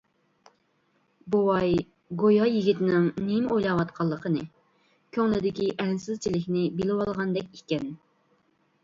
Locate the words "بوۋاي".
1.33-1.73